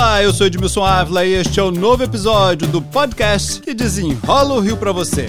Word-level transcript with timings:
Olá, 0.00 0.22
eu 0.22 0.32
sou 0.32 0.46
Edmilson 0.46 0.82
Ávila 0.82 1.26
e 1.26 1.34
este 1.34 1.60
é 1.60 1.62
o 1.62 1.70
novo 1.70 2.02
episódio 2.02 2.66
do 2.66 2.80
podcast 2.80 3.60
que 3.60 3.74
desenrola 3.74 4.54
o 4.54 4.58
Rio 4.58 4.74
para 4.78 4.92
você. 4.92 5.28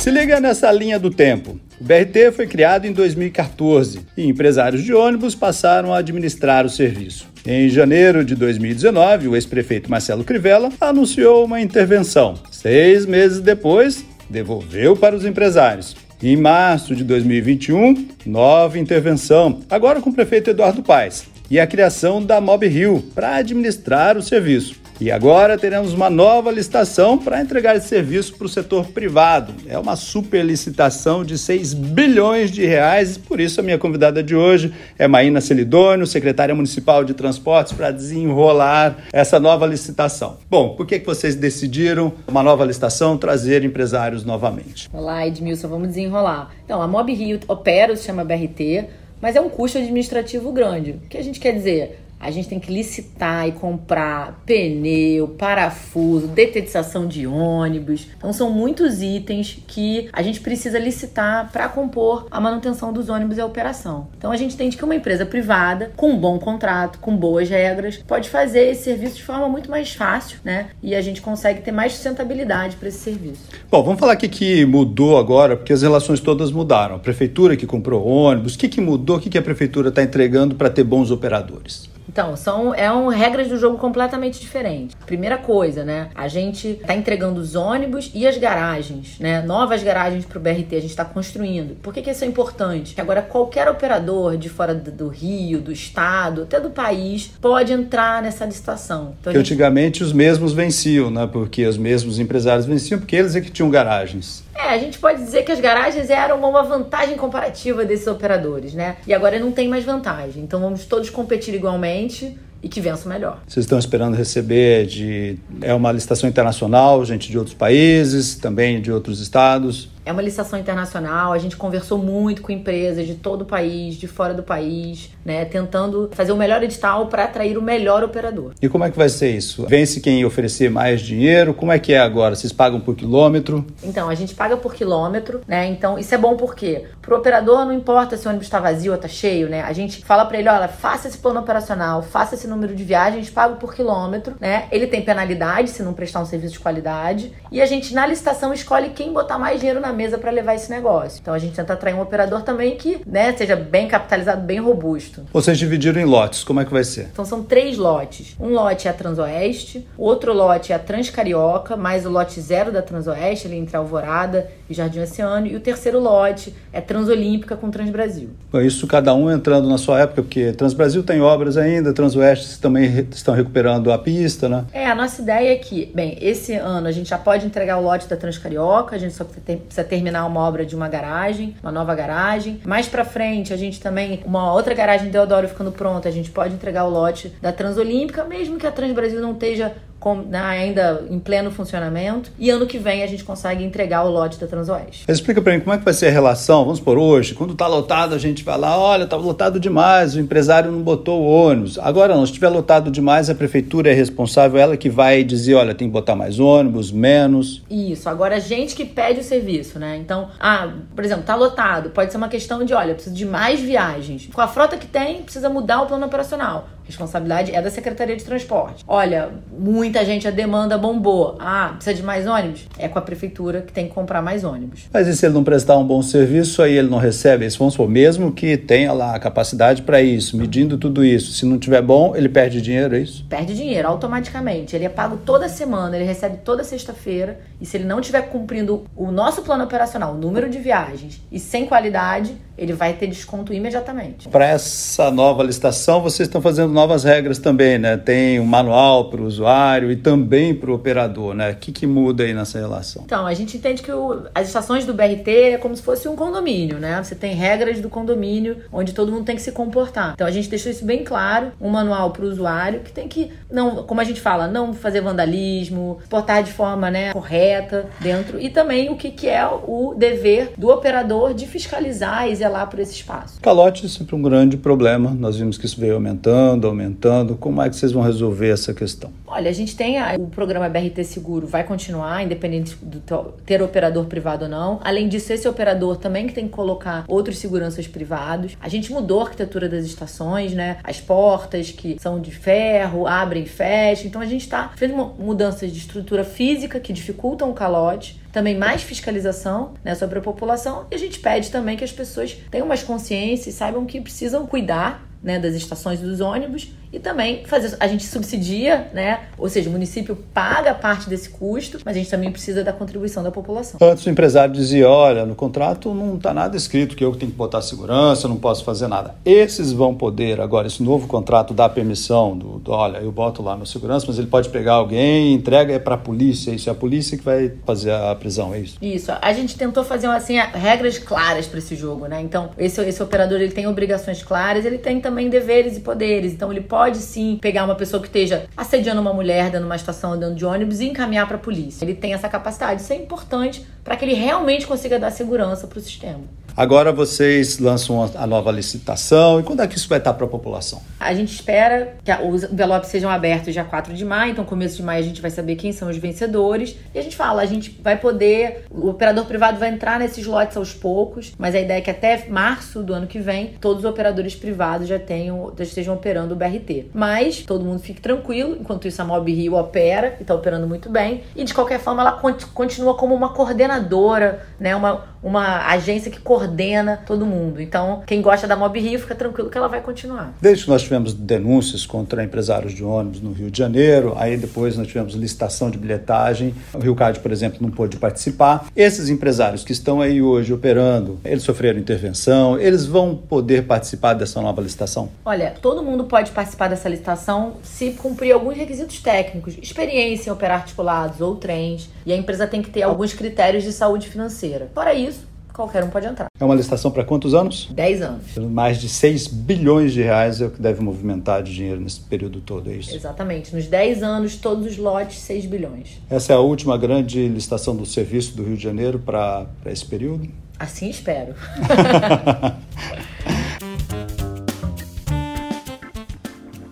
Se 0.00 0.10
liga 0.10 0.40
nessa 0.40 0.72
linha 0.72 0.98
do 0.98 1.10
tempo. 1.10 1.63
O 1.80 1.84
BRT 1.84 2.32
foi 2.32 2.46
criado 2.46 2.86
em 2.86 2.92
2014 2.92 4.00
e 4.16 4.26
empresários 4.26 4.82
de 4.82 4.94
ônibus 4.94 5.34
passaram 5.34 5.92
a 5.92 5.98
administrar 5.98 6.64
o 6.64 6.70
serviço. 6.70 7.26
Em 7.44 7.68
janeiro 7.68 8.24
de 8.24 8.36
2019, 8.36 9.28
o 9.28 9.34
ex-prefeito 9.34 9.90
Marcelo 9.90 10.24
Crivella 10.24 10.70
anunciou 10.80 11.44
uma 11.44 11.60
intervenção. 11.60 12.34
Seis 12.50 13.04
meses 13.04 13.40
depois, 13.40 14.04
devolveu 14.30 14.96
para 14.96 15.16
os 15.16 15.24
empresários. 15.24 15.96
Em 16.22 16.36
março 16.36 16.94
de 16.94 17.04
2021, 17.04 18.08
nova 18.24 18.78
intervenção, 18.78 19.60
agora 19.68 20.00
com 20.00 20.10
o 20.10 20.14
prefeito 20.14 20.50
Eduardo 20.50 20.82
Paes, 20.82 21.24
e 21.50 21.60
a 21.60 21.66
criação 21.66 22.24
da 22.24 22.40
Mob 22.40 22.66
Rio 22.66 23.04
para 23.14 23.34
administrar 23.34 24.16
o 24.16 24.22
serviço. 24.22 24.83
E 25.00 25.10
agora 25.10 25.58
teremos 25.58 25.92
uma 25.92 26.08
nova 26.08 26.52
licitação 26.52 27.18
para 27.18 27.40
entregar 27.40 27.76
esse 27.76 27.88
serviço 27.88 28.36
para 28.36 28.46
o 28.46 28.48
setor 28.48 28.86
privado. 28.86 29.52
É 29.66 29.76
uma 29.76 29.96
super 29.96 30.44
licitação 30.44 31.24
de 31.24 31.36
6 31.36 31.74
bilhões 31.74 32.50
de 32.52 32.64
reais, 32.64 33.18
por 33.18 33.40
isso 33.40 33.58
a 33.58 33.62
minha 33.62 33.76
convidada 33.76 34.22
de 34.22 34.36
hoje 34.36 34.72
é 34.96 35.08
Maína 35.08 35.40
Celidônio, 35.40 36.06
secretária 36.06 36.54
municipal 36.54 37.04
de 37.04 37.12
transportes, 37.12 37.72
para 37.72 37.90
desenrolar 37.90 38.96
essa 39.12 39.40
nova 39.40 39.66
licitação. 39.66 40.38
Bom, 40.48 40.76
por 40.76 40.86
que, 40.86 41.00
que 41.00 41.06
vocês 41.06 41.34
decidiram 41.34 42.12
uma 42.28 42.42
nova 42.42 42.64
licitação 42.64 43.18
trazer 43.18 43.64
empresários 43.64 44.24
novamente? 44.24 44.88
Olá, 44.92 45.26
Edmilson, 45.26 45.66
vamos 45.66 45.88
desenrolar. 45.88 46.54
Então, 46.64 46.80
a 46.80 46.86
Mob 46.86 47.12
Rio 47.12 47.40
opera, 47.48 47.96
se 47.96 48.04
chama 48.04 48.24
BRT, 48.24 48.84
mas 49.20 49.34
é 49.34 49.40
um 49.40 49.48
custo 49.48 49.78
administrativo 49.78 50.52
grande. 50.52 50.92
O 51.04 51.08
que 51.08 51.18
a 51.18 51.22
gente 51.22 51.40
quer 51.40 51.52
dizer? 51.52 52.03
A 52.18 52.30
gente 52.30 52.48
tem 52.48 52.58
que 52.58 52.72
licitar 52.72 53.46
e 53.46 53.52
comprar 53.52 54.42
pneu, 54.46 55.28
parafuso, 55.28 56.26
detetização 56.26 57.06
de 57.06 57.26
ônibus. 57.26 58.06
Então 58.16 58.32
são 58.32 58.50
muitos 58.50 59.02
itens 59.02 59.62
que 59.66 60.08
a 60.12 60.22
gente 60.22 60.40
precisa 60.40 60.78
licitar 60.78 61.50
para 61.52 61.68
compor 61.68 62.26
a 62.30 62.40
manutenção 62.40 62.92
dos 62.92 63.08
ônibus 63.08 63.36
e 63.36 63.40
a 63.40 63.46
operação. 63.46 64.08
Então 64.16 64.32
a 64.32 64.36
gente 64.36 64.54
entende 64.54 64.76
que 64.76 64.84
uma 64.84 64.94
empresa 64.94 65.26
privada, 65.26 65.92
com 65.96 66.12
um 66.12 66.18
bom 66.18 66.38
contrato, 66.38 66.98
com 66.98 67.16
boas 67.16 67.48
regras, 67.48 67.98
pode 67.98 68.30
fazer 68.30 68.70
esse 68.70 68.84
serviço 68.84 69.16
de 69.16 69.22
forma 69.22 69.48
muito 69.48 69.70
mais 69.70 69.92
fácil, 69.94 70.38
né? 70.44 70.68
E 70.82 70.94
a 70.94 71.00
gente 71.00 71.20
consegue 71.20 71.60
ter 71.60 71.72
mais 71.72 71.92
sustentabilidade 71.92 72.76
para 72.76 72.88
esse 72.88 72.98
serviço. 72.98 73.42
Bom, 73.70 73.82
vamos 73.82 74.00
falar 74.00 74.14
o 74.14 74.18
que, 74.18 74.28
que 74.28 74.64
mudou 74.64 75.18
agora, 75.18 75.56
porque 75.56 75.72
as 75.72 75.82
relações 75.82 76.20
todas 76.20 76.50
mudaram. 76.50 76.96
A 76.96 76.98
prefeitura 76.98 77.56
que 77.56 77.66
comprou 77.66 78.06
ônibus, 78.06 78.54
o 78.54 78.58
que, 78.58 78.68
que 78.68 78.80
mudou, 78.80 79.16
o 79.16 79.20
que, 79.20 79.28
que 79.28 79.38
a 79.38 79.42
prefeitura 79.42 79.90
está 79.90 80.02
entregando 80.02 80.54
para 80.54 80.70
ter 80.70 80.84
bons 80.84 81.10
operadores? 81.10 81.93
Então, 82.14 82.36
são 82.36 82.72
é 82.72 82.92
um, 82.92 83.08
regras 83.08 83.48
do 83.48 83.58
jogo 83.58 83.76
completamente 83.76 84.40
diferentes. 84.40 84.96
Primeira 85.04 85.36
coisa, 85.36 85.84
né? 85.84 86.10
A 86.14 86.28
gente 86.28 86.74
tá 86.86 86.94
entregando 86.94 87.40
os 87.40 87.56
ônibus 87.56 88.08
e 88.14 88.24
as 88.24 88.38
garagens, 88.38 89.18
né? 89.18 89.42
Novas 89.42 89.82
garagens 89.82 90.24
para 90.24 90.38
o 90.38 90.40
BRT 90.40 90.76
a 90.76 90.80
gente 90.80 90.90
está 90.90 91.04
construindo. 91.04 91.74
Por 91.82 91.92
que, 91.92 92.00
que 92.00 92.08
isso 92.08 92.22
é 92.22 92.28
importante? 92.28 92.94
Que 92.94 93.00
agora 93.00 93.20
qualquer 93.20 93.68
operador 93.68 94.36
de 94.36 94.48
fora 94.48 94.72
do 94.72 95.08
Rio, 95.08 95.60
do 95.60 95.72
estado, 95.72 96.42
até 96.42 96.60
do 96.60 96.70
país, 96.70 97.32
pode 97.40 97.72
entrar 97.72 98.22
nessa 98.22 98.44
licitação. 98.44 99.16
Então, 99.20 99.32
gente... 99.32 99.40
antigamente 99.40 100.04
os 100.04 100.12
mesmos 100.12 100.52
venciam, 100.52 101.10
né? 101.10 101.26
Porque 101.26 101.66
os 101.66 101.76
mesmos 101.76 102.20
empresários 102.20 102.64
venciam, 102.64 103.00
porque 103.00 103.16
eles 103.16 103.34
é 103.34 103.40
que 103.40 103.50
tinham 103.50 103.68
garagens. 103.68 104.43
É, 104.64 104.70
a 104.70 104.78
gente 104.78 104.98
pode 104.98 105.22
dizer 105.22 105.44
que 105.44 105.52
as 105.52 105.60
garagens 105.60 106.08
eram 106.08 106.38
uma 106.38 106.62
vantagem 106.62 107.18
comparativa 107.18 107.84
desses 107.84 108.06
operadores, 108.06 108.72
né? 108.72 108.96
E 109.06 109.12
agora 109.12 109.38
não 109.38 109.52
tem 109.52 109.68
mais 109.68 109.84
vantagem. 109.84 110.42
Então 110.42 110.58
vamos 110.58 110.86
todos 110.86 111.10
competir 111.10 111.54
igualmente 111.54 112.38
e 112.62 112.68
que 112.68 112.80
vença 112.80 113.04
o 113.04 113.08
melhor. 113.10 113.42
Vocês 113.46 113.66
estão 113.66 113.78
esperando 113.78 114.14
receber 114.14 114.86
de 114.86 115.38
é 115.60 115.74
uma 115.74 115.92
licitação 115.92 116.26
internacional, 116.26 117.04
gente 117.04 117.30
de 117.30 117.36
outros 117.36 117.54
países, 117.54 118.36
também 118.36 118.80
de 118.80 118.90
outros 118.90 119.20
estados? 119.20 119.90
É 120.04 120.12
uma 120.12 120.20
licitação 120.20 120.58
internacional, 120.58 121.32
a 121.32 121.38
gente 121.38 121.56
conversou 121.56 121.96
muito 121.96 122.42
com 122.42 122.52
empresas 122.52 123.06
de 123.06 123.14
todo 123.14 123.42
o 123.42 123.44
país, 123.46 123.94
de 123.94 124.06
fora 124.06 124.34
do 124.34 124.42
país, 124.42 125.10
né, 125.24 125.46
tentando 125.46 126.10
fazer 126.12 126.32
o 126.32 126.36
melhor 126.36 126.62
edital 126.62 127.06
para 127.06 127.24
atrair 127.24 127.56
o 127.56 127.62
melhor 127.62 128.04
operador. 128.04 128.52
E 128.60 128.68
como 128.68 128.84
é 128.84 128.90
que 128.90 128.98
vai 128.98 129.08
ser 129.08 129.30
isso? 129.30 129.64
Vence 129.66 130.00
quem 130.00 130.22
oferecer 130.24 130.70
mais 130.70 131.00
dinheiro? 131.00 131.54
Como 131.54 131.72
é 131.72 131.78
que 131.78 131.94
é 131.94 131.98
agora? 131.98 132.34
Vocês 132.34 132.52
pagam 132.52 132.80
por 132.80 132.94
quilômetro? 132.94 133.66
Então, 133.82 134.10
a 134.10 134.14
gente 134.14 134.34
paga 134.34 134.58
por 134.58 134.74
quilômetro, 134.74 135.40
né? 135.48 135.66
Então, 135.66 135.98
isso 135.98 136.14
é 136.14 136.18
bom 136.18 136.36
porque 136.36 136.84
pro 137.00 137.16
operador 137.16 137.64
não 137.64 137.72
importa 137.72 138.16
se 138.18 138.26
o 138.26 138.28
ônibus 138.28 138.46
está 138.46 138.60
vazio 138.60 138.92
ou 138.92 138.96
está 138.96 139.08
cheio, 139.08 139.48
né? 139.48 139.62
A 139.62 139.72
gente 139.72 140.04
fala 140.04 140.26
para 140.26 140.38
ele, 140.38 140.48
olha, 140.50 140.68
faça 140.68 141.08
esse 141.08 141.16
plano 141.16 141.40
operacional, 141.40 142.02
faça 142.02 142.34
esse 142.34 142.46
número 142.46 142.74
de 142.74 142.84
viagens, 142.84 143.30
paga 143.30 143.54
por 143.54 143.74
quilômetro, 143.74 144.34
né? 144.38 144.66
Ele 144.70 144.86
tem 144.86 145.00
penalidade 145.00 145.70
se 145.70 145.82
não 145.82 145.94
prestar 145.94 146.20
um 146.20 146.26
serviço 146.26 146.54
de 146.54 146.60
qualidade 146.60 147.32
e 147.50 147.62
a 147.62 147.66
gente 147.66 147.94
na 147.94 148.06
licitação 148.06 148.52
escolhe 148.52 148.90
quem 148.90 149.10
botar 149.10 149.38
mais 149.38 149.60
dinheiro 149.60 149.80
na 149.80 149.93
mesa 149.94 150.18
para 150.18 150.30
levar 150.30 150.54
esse 150.54 150.70
negócio. 150.70 151.18
Então 151.20 151.32
a 151.32 151.38
gente 151.38 151.54
tenta 151.54 151.72
atrair 151.72 151.94
um 151.94 152.00
operador 152.00 152.42
também 152.42 152.76
que 152.76 153.00
né, 153.06 153.32
seja 153.36 153.56
bem 153.56 153.88
capitalizado, 153.88 154.42
bem 154.42 154.60
robusto. 154.60 155.22
Vocês 155.32 155.58
dividiram 155.58 156.00
em 156.00 156.04
lotes, 156.04 156.44
como 156.44 156.60
é 156.60 156.64
que 156.64 156.72
vai 156.72 156.84
ser? 156.84 157.08
Então 157.12 157.24
são 157.24 157.42
três 157.42 157.76
lotes. 157.78 158.34
Um 158.38 158.48
lote 158.48 158.88
é 158.88 158.90
a 158.90 158.94
Transoeste, 158.94 159.86
outro 159.96 160.32
lote 160.32 160.72
é 160.72 160.76
a 160.76 160.78
Transcarioca, 160.78 161.76
mais 161.76 162.04
o 162.04 162.10
lote 162.10 162.40
zero 162.40 162.72
da 162.72 162.82
Transoeste, 162.82 163.46
ali 163.46 163.56
entre 163.56 163.76
Alvorada 163.76 164.48
e 164.68 164.74
Jardim 164.74 165.00
Oceano, 165.00 165.46
e 165.46 165.56
o 165.56 165.60
terceiro 165.60 165.98
lote 165.98 166.54
é 166.72 166.80
Transolímpica 166.80 167.56
com 167.56 167.70
Transbrasil. 167.70 168.30
Isso 168.64 168.86
cada 168.86 169.14
um 169.14 169.30
entrando 169.30 169.68
na 169.68 169.78
sua 169.78 170.00
época, 170.00 170.22
porque 170.22 170.52
Transbrasil 170.52 171.02
tem 171.02 171.20
obras 171.20 171.56
ainda, 171.56 171.92
Transoeste 171.92 172.58
também 172.60 173.06
estão 173.12 173.34
recuperando 173.34 173.92
a 173.92 173.98
pista, 173.98 174.48
né? 174.48 174.64
É, 174.72 174.86
a 174.86 174.94
nossa 174.94 175.22
ideia 175.22 175.52
é 175.52 175.56
que, 175.56 175.90
bem, 175.94 176.16
esse 176.20 176.54
ano 176.54 176.86
a 176.86 176.92
gente 176.92 177.08
já 177.10 177.18
pode 177.18 177.46
entregar 177.46 177.78
o 177.78 177.82
lote 177.82 178.08
da 178.08 178.16
Transcarioca, 178.16 178.96
a 178.96 178.98
gente 178.98 179.14
só 179.14 179.24
precisa 179.24 179.83
terminar 179.84 180.26
uma 180.26 180.40
obra 180.40 180.64
de 180.64 180.74
uma 180.74 180.88
garagem, 180.88 181.54
uma 181.62 181.72
nova 181.72 181.94
garagem. 181.94 182.60
Mais 182.64 182.88
para 182.88 183.04
frente, 183.04 183.52
a 183.52 183.56
gente 183.56 183.80
também, 183.80 184.22
uma 184.24 184.52
outra 184.52 184.74
garagem 184.74 185.10
Deodoro 185.10 185.48
ficando 185.48 185.70
pronta, 185.70 186.08
a 186.08 186.12
gente 186.12 186.30
pode 186.30 186.54
entregar 186.54 186.84
o 186.84 186.90
lote 186.90 187.32
da 187.40 187.52
Transolímpica, 187.52 188.24
mesmo 188.24 188.58
que 188.58 188.66
a 188.66 188.72
Transbrasil 188.72 189.20
não 189.20 189.32
esteja 189.32 189.74
com, 190.04 190.16
né, 190.16 190.38
ainda 190.38 191.02
em 191.08 191.18
pleno 191.18 191.50
funcionamento. 191.50 192.30
E 192.38 192.50
ano 192.50 192.66
que 192.66 192.76
vem 192.76 193.02
a 193.02 193.06
gente 193.06 193.24
consegue 193.24 193.64
entregar 193.64 194.04
o 194.04 194.10
lote 194.10 194.38
da 194.38 194.46
Transoeste. 194.46 195.06
Explica 195.08 195.40
para 195.40 195.54
mim 195.54 195.60
como 195.60 195.74
é 195.74 195.78
que 195.78 195.84
vai 195.84 195.94
ser 195.94 196.08
a 196.08 196.10
relação, 196.10 196.62
vamos 196.62 196.78
por 196.78 196.98
hoje, 196.98 197.32
quando 197.32 197.54
tá 197.54 197.66
lotado 197.66 198.14
a 198.14 198.18
gente 198.18 198.44
vai 198.44 198.58
lá, 198.58 198.78
olha, 198.78 199.06
tá 199.06 199.16
lotado 199.16 199.58
demais, 199.58 200.14
o 200.14 200.20
empresário 200.20 200.70
não 200.70 200.82
botou 200.82 201.22
o 201.22 201.26
ônibus. 201.26 201.78
Agora 201.78 202.14
não, 202.14 202.20
se 202.26 202.32
estiver 202.32 202.50
lotado 202.50 202.90
demais, 202.90 203.30
a 203.30 203.34
prefeitura 203.34 203.90
é 203.90 203.94
responsável, 203.94 204.60
ela 204.60 204.76
que 204.76 204.90
vai 204.90 205.24
dizer, 205.24 205.54
olha, 205.54 205.74
tem 205.74 205.88
que 205.88 205.92
botar 205.94 206.14
mais 206.14 206.38
ônibus, 206.38 206.92
menos. 206.92 207.62
Isso, 207.70 208.06
agora 208.06 208.36
a 208.36 208.40
gente 208.40 208.74
que 208.74 208.84
pede 208.84 209.20
o 209.20 209.24
serviço, 209.24 209.78
né? 209.78 209.96
Então, 209.96 210.28
ah, 210.38 210.70
por 210.94 211.02
exemplo, 211.02 211.24
tá 211.24 211.34
lotado, 211.34 211.88
pode 211.88 212.12
ser 212.12 212.18
uma 212.18 212.28
questão 212.28 212.62
de, 212.62 212.74
olha, 212.74 212.92
preciso 212.92 213.16
de 213.16 213.24
mais 213.24 213.58
viagens. 213.58 214.28
Com 214.30 214.42
a 214.42 214.48
frota 214.48 214.76
que 214.76 214.86
tem, 214.86 215.22
precisa 215.22 215.48
mudar 215.48 215.80
o 215.80 215.86
plano 215.86 216.04
operacional. 216.04 216.68
Responsabilidade 216.86 217.54
é 217.54 217.62
da 217.62 217.70
Secretaria 217.70 218.16
de 218.16 218.24
Transporte. 218.24 218.84
Olha, 218.86 219.30
muita 219.58 220.04
gente, 220.04 220.28
a 220.28 220.30
demanda 220.30 220.76
bombou. 220.76 221.36
Ah, 221.40 221.72
precisa 221.74 221.94
de 221.94 222.02
mais 222.02 222.26
ônibus? 222.26 222.66
É 222.78 222.88
com 222.88 222.98
a 222.98 223.02
prefeitura 223.02 223.62
que 223.62 223.72
tem 223.72 223.88
que 223.88 223.94
comprar 223.94 224.20
mais 224.20 224.44
ônibus. 224.44 224.88
Mas 224.92 225.06
e 225.06 225.16
se 225.16 225.26
ele 225.26 225.34
não 225.34 225.44
prestar 225.44 225.78
um 225.78 225.86
bom 225.86 226.02
serviço, 226.02 226.62
aí 226.62 226.76
ele 226.76 226.88
não 226.88 226.98
recebe? 226.98 227.44
Esse 227.44 227.58
vamos 227.58 227.74
supor, 227.74 227.88
mesmo 227.88 228.32
que 228.32 228.56
tenha 228.56 228.92
lá 228.92 229.14
a 229.14 229.18
capacidade 229.18 229.82
para 229.82 230.02
isso, 230.02 230.36
medindo 230.36 230.76
tudo 230.76 231.04
isso, 231.04 231.32
se 231.32 231.46
não 231.46 231.58
tiver 231.58 231.80
bom, 231.80 232.14
ele 232.14 232.28
perde 232.28 232.60
dinheiro, 232.60 232.96
é 232.96 233.00
isso? 233.00 233.24
Perde 233.28 233.54
dinheiro 233.54 233.88
automaticamente. 233.88 234.76
Ele 234.76 234.84
é 234.84 234.88
pago 234.88 235.18
toda 235.24 235.48
semana, 235.48 235.96
ele 235.96 236.04
recebe 236.04 236.38
toda 236.44 236.62
sexta-feira. 236.62 237.40
E 237.60 237.66
se 237.66 237.76
ele 237.76 237.84
não 237.84 238.00
estiver 238.00 238.22
cumprindo 238.22 238.84
o 238.94 239.10
nosso 239.10 239.42
plano 239.42 239.64
operacional, 239.64 240.14
o 240.14 240.18
número 240.18 240.50
de 240.50 240.58
viagens 240.58 241.20
e 241.32 241.38
sem 241.38 241.66
qualidade, 241.66 242.36
ele 242.56 242.72
vai 242.72 242.92
ter 242.92 243.06
desconto 243.06 243.52
imediatamente. 243.52 244.28
Para 244.28 244.46
essa 244.46 245.10
nova 245.10 245.42
licitação, 245.42 246.00
vocês 246.00 246.28
estão 246.28 246.40
fazendo 246.40 246.72
novas 246.74 247.04
regras 247.04 247.38
também, 247.38 247.78
né? 247.78 247.96
Tem 247.96 248.38
um 248.40 248.44
manual 248.44 249.08
para 249.08 249.22
o 249.22 249.24
usuário 249.24 249.90
e 249.90 249.96
também 249.96 250.54
para 250.54 250.70
o 250.70 250.74
operador, 250.74 251.34
né? 251.34 251.52
O 251.52 251.56
que, 251.56 251.72
que 251.72 251.86
muda 251.86 252.24
aí 252.24 252.34
nessa 252.34 252.58
relação? 252.58 253.02
Então, 253.06 253.26
a 253.26 253.32
gente 253.32 253.56
entende 253.56 253.82
que 253.82 253.92
o, 253.92 254.24
as 254.34 254.48
estações 254.48 254.84
do 254.84 254.92
BRT 254.92 255.28
é 255.28 255.58
como 255.58 255.74
se 255.74 255.82
fosse 255.82 256.08
um 256.08 256.16
condomínio, 256.16 256.78
né? 256.78 257.02
Você 257.02 257.14
tem 257.14 257.34
regras 257.34 257.80
do 257.80 257.88
condomínio 257.88 258.58
onde 258.72 258.92
todo 258.92 259.10
mundo 259.10 259.24
tem 259.24 259.36
que 259.36 259.42
se 259.42 259.52
comportar. 259.52 260.12
Então, 260.14 260.26
a 260.26 260.30
gente 260.30 260.48
deixou 260.50 260.70
isso 260.70 260.84
bem 260.84 261.04
claro, 261.04 261.52
um 261.60 261.70
manual 261.70 262.10
para 262.10 262.24
o 262.24 262.28
usuário 262.28 262.80
que 262.80 262.92
tem 262.92 263.08
que, 263.08 263.30
não, 263.50 263.84
como 263.84 264.00
a 264.00 264.04
gente 264.04 264.20
fala, 264.20 264.48
não 264.48 264.74
fazer 264.74 265.00
vandalismo, 265.00 265.98
portar 266.10 266.42
de 266.42 266.52
forma 266.52 266.90
né, 266.90 267.12
correta 267.12 267.86
dentro 268.00 268.40
e 268.40 268.50
também 268.50 268.90
o 268.90 268.96
que, 268.96 269.10
que 269.10 269.28
é 269.28 269.46
o 269.46 269.94
dever 269.96 270.52
do 270.58 270.68
operador 270.68 271.32
de 271.34 271.46
fiscalizar 271.46 272.28
e 272.28 272.34
zelar 272.34 272.68
por 272.68 272.80
esse 272.80 272.92
espaço. 272.92 273.40
Calote 273.40 273.86
é 273.86 273.88
sempre 273.88 274.14
um 274.14 274.22
grande 274.22 274.56
problema. 274.56 275.10
Nós 275.10 275.36
vimos 275.36 275.56
que 275.56 275.66
isso 275.66 275.80
veio 275.80 275.94
aumentando, 275.94 276.63
aumentando. 276.66 277.36
Como 277.36 277.60
é 277.60 277.68
que 277.68 277.76
vocês 277.76 277.92
vão 277.92 278.02
resolver 278.02 278.50
essa 278.50 278.72
questão? 278.72 279.10
Olha, 279.26 279.50
a 279.50 279.52
gente 279.52 279.76
tem 279.76 279.98
a, 279.98 280.14
o 280.18 280.26
programa 280.26 280.68
BRT 280.68 281.04
Seguro, 281.04 281.46
vai 281.46 281.64
continuar, 281.64 282.22
independente 282.22 282.76
do 282.80 283.00
ter 283.44 283.62
operador 283.62 284.06
privado 284.06 284.44
ou 284.44 284.50
não. 284.50 284.80
Além 284.82 285.08
disso, 285.08 285.32
esse 285.32 285.48
operador 285.48 285.96
também 285.96 286.26
que 286.26 286.32
tem 286.32 286.46
que 286.46 286.52
colocar 286.52 287.04
outros 287.08 287.38
seguranças 287.38 287.86
privados. 287.86 288.56
A 288.60 288.68
gente 288.68 288.92
mudou 288.92 289.20
a 289.20 289.24
arquitetura 289.24 289.68
das 289.68 289.84
estações, 289.84 290.52
né? 290.52 290.78
As 290.84 291.00
portas 291.00 291.70
que 291.70 291.96
são 292.00 292.20
de 292.20 292.30
ferro, 292.30 293.06
abrem 293.06 293.42
e 293.42 293.46
fecham. 293.46 294.06
Então 294.06 294.20
a 294.20 294.26
gente 294.26 294.42
está 294.42 294.70
fazendo 294.76 295.14
mudanças 295.18 295.72
de 295.72 295.78
estrutura 295.78 296.24
física 296.24 296.78
que 296.80 296.92
dificultam 296.92 297.50
o 297.50 297.54
calote 297.54 298.22
também 298.34 298.58
mais 298.58 298.82
fiscalização 298.82 299.74
né, 299.84 299.94
sobre 299.94 300.18
a 300.18 300.22
população 300.22 300.86
e 300.90 300.96
a 300.96 300.98
gente 300.98 301.20
pede 301.20 301.52
também 301.52 301.76
que 301.76 301.84
as 301.84 301.92
pessoas 301.92 302.36
tenham 302.50 302.66
mais 302.66 302.82
consciência 302.82 303.48
e 303.48 303.52
saibam 303.52 303.86
que 303.86 304.00
precisam 304.00 304.44
cuidar 304.44 305.06
né, 305.24 305.38
das 305.40 305.54
estações 305.54 306.00
dos 306.00 306.20
ônibus 306.20 306.68
e 306.94 307.00
também 307.00 307.44
fazer 307.44 307.76
a 307.80 307.86
gente 307.88 308.06
subsidia, 308.06 308.88
né? 308.92 309.20
Ou 309.36 309.48
seja, 309.48 309.68
o 309.68 309.72
município 309.72 310.16
paga 310.32 310.72
parte 310.74 311.08
desse 311.08 311.28
custo, 311.28 311.78
mas 311.84 311.96
a 311.96 311.98
gente 311.98 312.10
também 312.10 312.30
precisa 312.30 312.62
da 312.62 312.72
contribuição 312.72 313.22
da 313.22 313.30
população. 313.30 313.78
Antes 313.82 314.06
o 314.06 314.10
empresário 314.10 314.54
dizia, 314.54 314.88
olha, 314.88 315.26
no 315.26 315.34
contrato 315.34 315.92
não 315.92 316.14
está 316.16 316.32
nada 316.32 316.56
escrito 316.56 316.94
que 316.94 317.04
eu 317.04 317.14
tenho 317.16 317.32
que 317.32 317.36
botar 317.36 317.60
segurança, 317.62 318.28
não 318.28 318.36
posso 318.36 318.64
fazer 318.64 318.86
nada. 318.86 319.16
Esses 319.24 319.72
vão 319.72 319.94
poder 319.94 320.40
agora 320.40 320.68
esse 320.68 320.82
novo 320.82 321.08
contrato 321.08 321.52
dá 321.52 321.68
permissão 321.68 322.36
do, 322.36 322.58
do 322.58 322.70
olha, 322.70 322.98
eu 322.98 323.10
boto 323.10 323.42
lá 323.42 323.56
meu 323.56 323.66
segurança, 323.66 324.06
mas 324.06 324.18
ele 324.18 324.28
pode 324.28 324.48
pegar 324.48 324.74
alguém, 324.74 325.34
entrega 325.34 325.72
é 325.72 325.78
para 325.78 325.96
a 325.96 325.98
polícia, 325.98 326.52
isso 326.52 326.68
é 326.68 326.72
a 326.72 326.74
polícia 326.74 327.18
que 327.18 327.24
vai 327.24 327.52
fazer 327.66 327.92
a 327.92 328.14
prisão, 328.14 328.54
é 328.54 328.60
isso? 328.60 328.78
Isso. 328.80 329.12
A 329.20 329.32
gente 329.32 329.56
tentou 329.56 329.82
fazer 329.82 330.06
assim 330.06 330.36
regras 330.36 330.98
claras 330.98 331.46
para 331.46 331.58
esse 331.58 331.74
jogo, 331.74 332.06
né? 332.06 332.20
Então, 332.20 332.50
esse 332.56 332.80
esse 332.84 333.02
operador 333.02 333.40
ele 333.40 333.52
tem 333.52 333.66
obrigações 333.66 334.22
claras, 334.22 334.64
ele 334.64 334.78
tem 334.78 335.00
também 335.00 335.28
deveres 335.28 335.76
e 335.76 335.80
poderes. 335.80 336.32
Então, 336.32 336.52
ele 336.52 336.60
pode 336.60 336.83
pode 336.84 336.98
sim 336.98 337.38
pegar 337.40 337.64
uma 337.64 337.74
pessoa 337.74 337.98
que 337.98 338.08
esteja 338.08 338.44
assediando 338.54 339.00
uma 339.00 339.14
mulher 339.14 339.50
de 339.50 339.56
uma 339.56 339.74
estação 339.74 340.12
andando 340.12 340.36
de 340.36 340.44
ônibus 340.44 340.80
e 340.80 340.84
encaminhar 340.84 341.26
para 341.26 341.36
a 341.36 341.40
polícia. 341.40 341.82
Ele 341.82 341.94
tem 341.94 342.12
essa 342.12 342.28
capacidade. 342.28 342.82
Isso 342.82 342.92
é 342.92 342.96
importante 342.96 343.66
para 343.82 343.96
que 343.96 344.04
ele 344.04 344.12
realmente 344.12 344.66
consiga 344.66 344.98
dar 344.98 345.10
segurança 345.10 345.66
para 345.66 345.78
o 345.78 345.80
sistema. 345.80 346.20
Agora 346.56 346.92
vocês 346.92 347.58
lançam 347.58 348.08
a 348.14 348.26
nova 348.28 348.52
licitação 348.52 349.40
e 349.40 349.42
quando 349.42 349.60
é 349.60 349.66
que 349.66 349.76
isso 349.76 349.88
vai 349.88 349.98
estar 349.98 350.14
para 350.14 350.24
a 350.24 350.28
população? 350.28 350.80
A 351.00 351.12
gente 351.12 351.34
espera 351.34 351.96
que 352.04 352.12
os 352.12 352.44
envelopes 352.44 352.90
sejam 352.90 353.10
abertos 353.10 353.52
dia 353.52 353.64
4 353.64 353.92
de 353.92 354.04
maio, 354.04 354.30
então 354.30 354.44
começo 354.44 354.76
de 354.76 354.82
maio 354.84 355.02
a 355.02 355.06
gente 355.06 355.20
vai 355.20 355.32
saber 355.32 355.56
quem 355.56 355.72
são 355.72 355.90
os 355.90 355.96
vencedores 355.96 356.76
e 356.94 356.98
a 356.98 357.02
gente 357.02 357.16
fala, 357.16 357.42
a 357.42 357.46
gente 357.46 357.76
vai 357.82 357.98
poder, 357.98 358.66
o 358.70 358.88
operador 358.88 359.24
privado 359.24 359.58
vai 359.58 359.68
entrar 359.68 359.98
nesses 359.98 360.24
lotes 360.26 360.56
aos 360.56 360.72
poucos, 360.72 361.32
mas 361.36 361.56
a 361.56 361.60
ideia 361.60 361.78
é 361.78 361.80
que 361.80 361.90
até 361.90 362.28
março 362.28 362.84
do 362.84 362.94
ano 362.94 363.08
que 363.08 363.18
vem 363.18 363.54
todos 363.60 363.82
os 363.82 363.90
operadores 363.90 364.36
privados 364.36 364.86
já 364.86 364.98
tenham, 364.98 365.52
já 365.58 365.64
estejam 365.64 365.94
operando 365.94 366.34
o 366.34 366.36
BRT. 366.36 366.73
Mas 366.92 367.42
todo 367.42 367.64
mundo 367.64 367.80
fique 367.80 368.00
tranquilo, 368.00 368.56
enquanto 368.60 368.88
isso 368.88 369.00
a 369.00 369.04
Mob 369.04 369.32
Rio 369.32 369.54
opera 369.54 370.16
e 370.18 370.22
está 370.22 370.34
operando 370.34 370.66
muito 370.66 370.90
bem. 370.90 371.22
E 371.34 371.44
de 371.44 371.54
qualquer 371.54 371.80
forma 371.80 372.02
ela 372.02 372.20
continua 372.52 372.94
como 372.94 373.14
uma 373.14 373.30
coordenadora, 373.30 374.46
né, 374.58 374.74
uma, 374.74 375.04
uma 375.24 375.66
agência 375.66 376.10
que 376.10 376.20
coordena 376.20 377.02
todo 377.06 377.24
mundo. 377.24 377.60
Então, 377.60 378.02
quem 378.06 378.20
gosta 378.20 378.46
da 378.46 378.54
Mob 378.54 378.78
Rio, 378.78 378.98
fica 379.00 379.14
tranquilo 379.14 379.48
que 379.48 379.56
ela 379.56 379.68
vai 379.68 379.80
continuar. 379.80 380.34
Desde 380.40 380.64
que 380.64 380.70
nós 380.70 380.82
tivemos 380.82 381.14
denúncias 381.14 381.86
contra 381.86 382.22
empresários 382.22 382.74
de 382.74 382.84
ônibus 382.84 383.22
no 383.22 383.32
Rio 383.32 383.50
de 383.50 383.58
Janeiro, 383.58 384.14
aí 384.16 384.36
depois 384.36 384.76
nós 384.76 384.86
tivemos 384.86 385.14
licitação 385.14 385.70
de 385.70 385.78
bilhetagem, 385.78 386.54
o 386.74 386.78
Rio 386.78 386.94
Card, 386.94 387.20
por 387.20 387.32
exemplo, 387.32 387.58
não 387.60 387.70
pôde 387.70 387.96
participar. 387.96 388.66
Esses 388.76 389.08
empresários 389.08 389.64
que 389.64 389.72
estão 389.72 390.00
aí 390.00 390.20
hoje 390.20 390.52
operando, 390.52 391.18
eles 391.24 391.42
sofreram 391.42 391.78
intervenção, 391.78 392.58
eles 392.58 392.84
vão 392.84 393.16
poder 393.16 393.64
participar 393.64 394.12
dessa 394.12 394.42
nova 394.42 394.60
licitação? 394.60 395.08
Olha, 395.24 395.54
todo 395.62 395.82
mundo 395.82 396.04
pode 396.04 396.30
participar 396.32 396.68
dessa 396.68 396.88
licitação 396.88 397.54
se 397.62 397.92
cumprir 397.92 398.32
alguns 398.32 398.56
requisitos 398.56 399.00
técnicos, 399.00 399.56
experiência 399.62 400.28
em 400.28 400.32
operar 400.32 400.60
articulados 400.60 401.20
ou 401.20 401.36
trens, 401.36 401.88
e 402.04 402.12
a 402.12 402.16
empresa 402.16 402.46
tem 402.46 402.60
que 402.60 402.70
ter 402.70 402.82
alguns 402.82 403.14
critérios 403.14 403.64
de 403.64 403.72
saúde 403.72 404.08
financeira. 404.08 404.68
Fora 404.74 404.92
isso, 404.92 405.13
qualquer 405.54 405.82
um 405.84 405.88
pode 405.88 406.06
entrar. 406.06 406.26
É 406.38 406.44
uma 406.44 406.54
licitação 406.54 406.90
para 406.90 407.04
quantos 407.04 407.32
anos? 407.32 407.68
10 407.72 408.02
anos. 408.02 408.36
Mais 408.50 408.78
de 408.80 408.88
6 408.88 409.28
bilhões 409.28 409.92
de 409.92 410.02
reais 410.02 410.40
é 410.40 410.46
o 410.46 410.50
que 410.50 410.60
deve 410.60 410.82
movimentar 410.82 411.42
de 411.42 411.54
dinheiro 411.54 411.80
nesse 411.80 412.00
período 412.00 412.40
todo, 412.40 412.68
é 412.70 412.74
isso? 412.74 412.94
Exatamente. 412.94 413.54
Nos 413.54 413.66
10 413.68 414.02
anos, 414.02 414.36
todos 414.36 414.66
os 414.66 414.76
lotes, 414.76 415.18
6 415.20 415.46
bilhões. 415.46 416.02
Essa 416.10 416.32
é 416.32 416.36
a 416.36 416.40
última 416.40 416.76
grande 416.76 417.28
licitação 417.28 417.76
do 417.76 417.86
serviço 417.86 418.36
do 418.36 418.42
Rio 418.42 418.56
de 418.56 418.62
Janeiro 418.62 418.98
para 418.98 419.46
esse 419.66 419.86
período? 419.86 420.28
Assim 420.58 420.90
espero. 420.90 421.34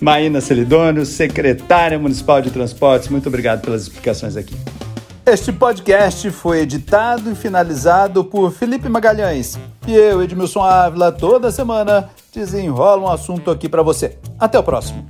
Maína 0.00 0.40
Celidônio, 0.40 1.06
secretária 1.06 1.96
municipal 1.96 2.42
de 2.42 2.50
transportes, 2.50 3.08
muito 3.08 3.28
obrigado 3.28 3.60
pelas 3.62 3.82
explicações 3.82 4.36
aqui. 4.36 4.56
Este 5.24 5.52
podcast 5.52 6.28
foi 6.32 6.62
editado 6.62 7.30
e 7.30 7.36
finalizado 7.36 8.24
por 8.24 8.50
Felipe 8.50 8.88
Magalhães. 8.88 9.56
E 9.86 9.94
eu, 9.94 10.20
Edmilson 10.20 10.64
Ávila, 10.64 11.12
toda 11.12 11.52
semana 11.52 12.10
desenrola 12.34 13.02
um 13.02 13.08
assunto 13.08 13.48
aqui 13.48 13.68
para 13.68 13.84
você. 13.84 14.18
Até 14.36 14.58
o 14.58 14.64
próximo. 14.64 15.06